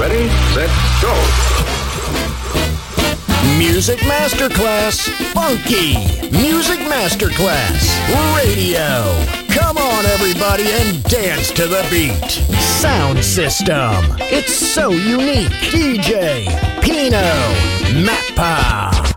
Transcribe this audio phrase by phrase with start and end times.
[0.00, 0.70] Ready, set,
[1.02, 1.12] go.
[3.58, 5.92] Music Masterclass Funky.
[6.30, 7.84] Music Masterclass
[8.34, 9.14] Radio.
[9.54, 12.30] Come on, everybody, and dance to the beat.
[12.80, 13.92] Sound system.
[14.20, 15.52] It's so unique.
[15.68, 16.46] DJ
[16.80, 17.20] Pino
[18.02, 19.14] Mappa.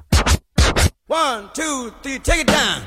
[1.08, 2.82] One, two, three, take it down.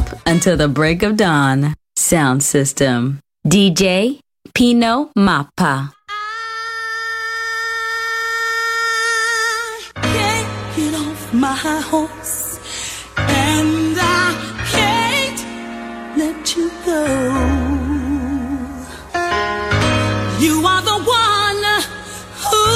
[0.00, 1.74] Don't until the break of dawn.
[1.96, 3.20] Sound system.
[3.46, 4.20] DJ
[4.54, 5.92] Pino Mappa.
[11.32, 12.58] my horse,
[13.16, 14.34] and I
[14.74, 15.40] can't
[16.18, 17.04] let you go.
[20.44, 21.62] You are the one
[22.44, 22.66] who,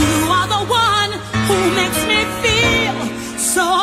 [0.00, 1.12] you are the one
[1.46, 3.81] who makes me feel so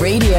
[0.00, 0.29] Radio.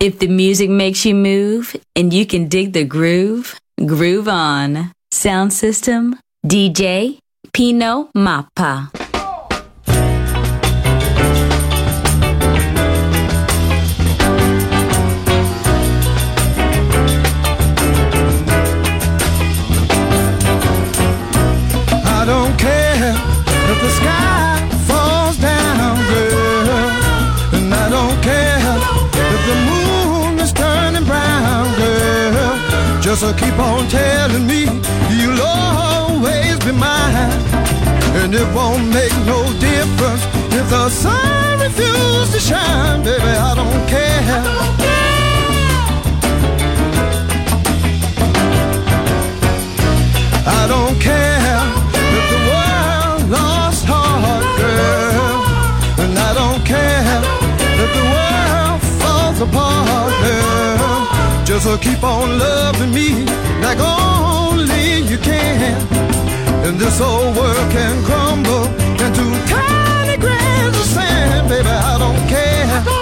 [0.00, 4.92] If the music makes you move and you can dig the groove, groove on.
[5.10, 7.18] Sound system, DJ
[7.52, 8.88] Pino Mappa.
[22.06, 23.12] I don't care
[23.70, 24.49] if the sky
[33.34, 34.64] keep on telling me
[35.10, 37.30] you'll always be mine.
[38.20, 43.22] And it won't make no difference if the sun refuses to shine, baby.
[43.22, 44.80] I don't care.
[50.46, 51.60] I don't care
[52.16, 56.02] if the world lost heart, girl.
[56.02, 57.22] And I don't care
[57.82, 60.49] if the world falls apart, girl.
[61.50, 63.24] Just keep on loving me
[63.60, 65.82] like only you can.
[66.64, 68.66] And this old world can crumble
[69.04, 71.66] into tiny grains of sand, baby.
[71.66, 72.99] I don't care.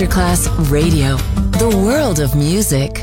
[0.00, 1.16] Masterclass Radio,
[1.58, 3.00] the world of music.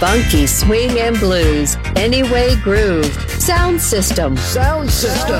[0.00, 4.36] Funky swing and blues, Anyway Groove, Sound System.
[4.36, 5.38] Sound System.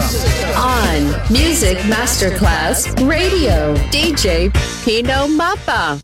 [0.55, 4.53] On Music Masterclass Radio, DJ
[4.85, 6.01] Pino Mappa.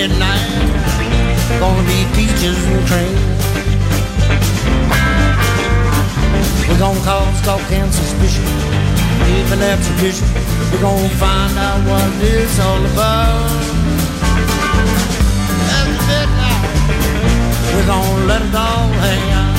[0.00, 3.16] After midnight, gonna be peaches and cream.
[6.66, 8.44] We're gonna cause talk and suspicion.
[9.28, 10.26] even an exhibition.
[10.72, 13.50] We're gonna find out what it's all about.
[15.76, 16.64] After midnight,
[17.74, 19.49] we're gonna let it all hang out.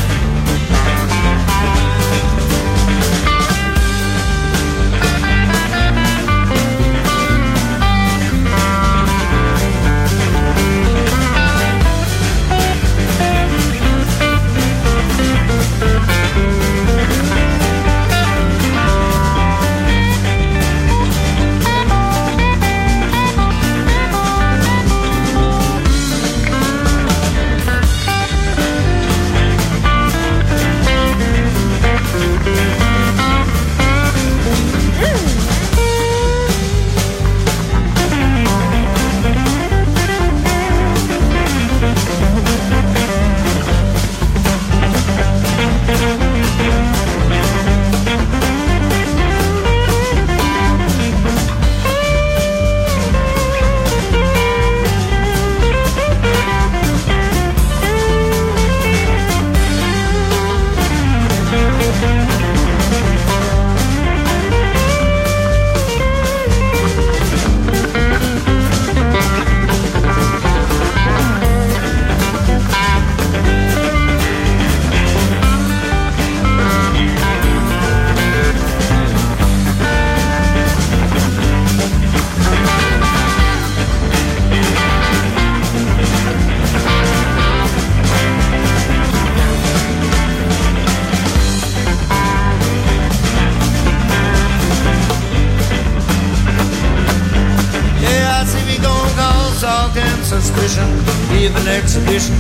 [101.72, 102.36] Exhibition.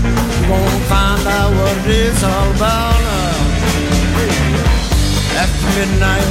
[0.92, 3.00] Find out what it is all about.
[3.00, 3.32] Uh,
[5.44, 6.28] after midnight,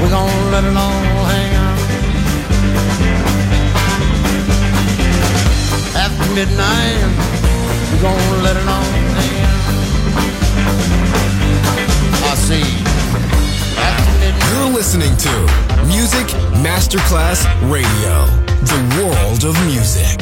[0.00, 1.78] we gon' let it all hang out.
[6.04, 7.04] After midnight,
[7.92, 9.62] we gon' let it all hang out.
[12.24, 12.68] I see.
[14.52, 15.32] You're listening to
[15.86, 16.26] Music
[16.64, 18.26] Masterclass Radio,
[18.64, 20.21] the world of music.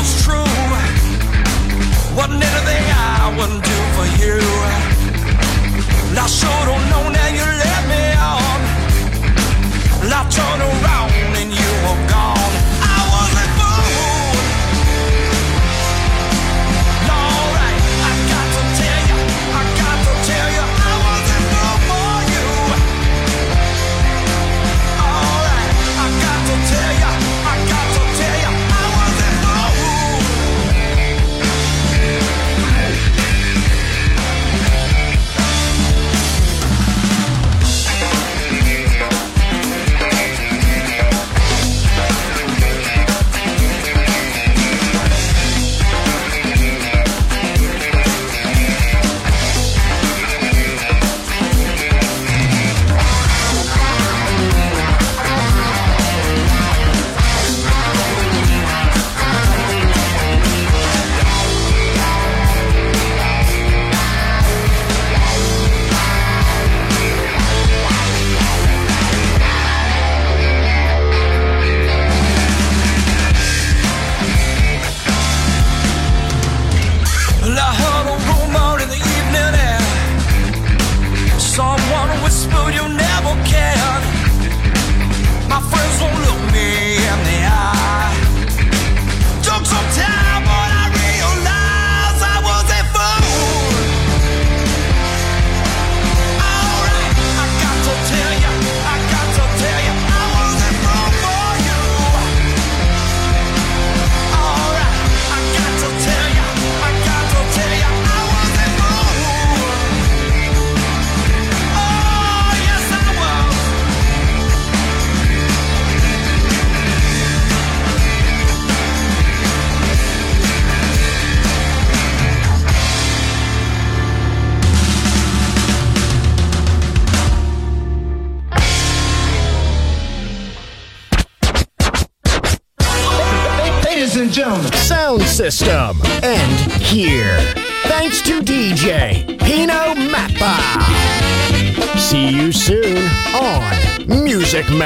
[0.00, 0.54] was true,
[2.16, 4.38] what little thing I wouldn't do for you.
[6.08, 8.60] And I sure don't know now you let me on.
[10.02, 10.89] And I turn around.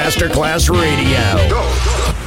[0.05, 1.04] Masterclass Radio.